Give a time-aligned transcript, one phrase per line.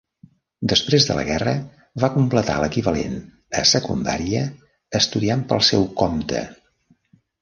[0.71, 1.51] Després de la guerra
[2.05, 3.13] va completar l"equivalent
[3.61, 4.41] a secundària
[5.01, 6.43] estudiant pel seu compte.